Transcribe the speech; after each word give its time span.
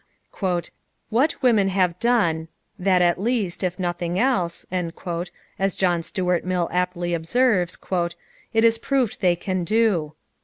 What 1.11 1.35
women 1.43 1.67
have 1.69 1.99
done 1.99 2.47
"that 2.79 3.03
at 3.03 3.21
least, 3.21 3.63
if 3.63 3.77
nothing 3.77 4.17
else," 4.17 4.65
as 4.71 5.75
John 5.75 6.01
Stuart 6.01 6.43
Mill 6.43 6.67
aptly 6.71 7.13
observes, 7.13 7.77
"it 8.51 8.63
is 8.63 8.79
proved 8.79 9.21
they 9.21 9.35
can 9.35 9.63
do. 9.63 10.15